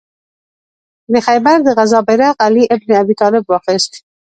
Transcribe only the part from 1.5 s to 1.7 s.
د